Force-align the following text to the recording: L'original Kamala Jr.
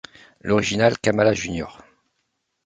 L'original 0.41 0.97
Kamala 0.97 1.33
Jr. 1.35 1.83